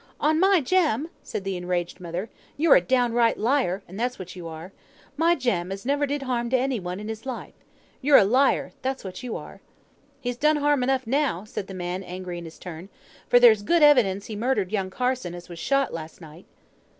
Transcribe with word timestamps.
"On 0.19 0.39
my 0.39 0.61
Jem!" 0.61 1.09
said 1.21 1.43
the 1.43 1.55
enraged 1.55 1.99
mother. 1.99 2.27
"You're 2.57 2.75
a 2.77 2.81
downright 2.81 3.37
liar, 3.37 3.83
and 3.87 3.99
that's 3.99 4.17
what 4.17 4.35
you 4.35 4.47
are. 4.47 4.71
My 5.15 5.35
Jem, 5.35 5.71
as 5.71 5.85
never 5.85 6.07
did 6.07 6.23
harm 6.23 6.49
to 6.49 6.57
any 6.57 6.79
one 6.79 6.99
in 6.99 7.07
his 7.07 7.23
life. 7.23 7.53
You're 8.01 8.17
a 8.17 8.23
liar, 8.25 8.71
that's 8.81 9.03
what 9.03 9.21
you 9.21 9.37
are." 9.37 9.61
"He's 10.19 10.37
done 10.37 10.55
harm 10.57 10.81
enough 10.81 11.05
now," 11.05 11.43
said 11.43 11.67
the 11.67 11.75
man, 11.75 12.01
angry 12.01 12.39
in 12.39 12.45
his 12.45 12.57
turn, 12.57 12.89
"for 13.29 13.39
there's 13.39 13.61
good 13.61 13.83
evidence 13.83 14.25
he 14.25 14.35
murdered 14.35 14.71
young 14.71 14.89
Carson, 14.89 15.35
as 15.35 15.49
was 15.49 15.59
shot 15.59 15.93
last 15.93 16.19
night." 16.19 16.47